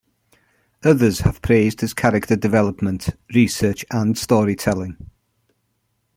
Others 0.83 1.19
have 1.19 1.43
praised 1.43 1.81
his 1.81 1.93
character 1.93 2.35
development, 2.35 3.09
research 3.35 3.85
and 3.91 4.17
story-telling. 4.17 4.97